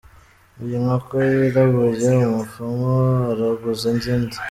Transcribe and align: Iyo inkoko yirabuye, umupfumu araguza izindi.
Iyo 0.63 0.75
inkoko 0.79 1.13
yirabuye, 1.29 2.09
umupfumu 2.27 2.89
araguza 3.31 3.85
izindi. 3.95 4.35